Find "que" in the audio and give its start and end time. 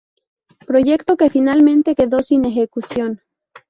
1.15-1.29